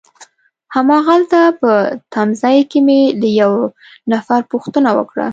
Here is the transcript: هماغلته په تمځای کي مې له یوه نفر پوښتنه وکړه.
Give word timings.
هماغلته 0.75 1.39
په 1.61 1.71
تمځای 2.13 2.57
کي 2.71 2.79
مې 2.85 3.01
له 3.21 3.29
یوه 3.41 3.61
نفر 4.11 4.39
پوښتنه 4.51 4.89
وکړه. 4.97 5.27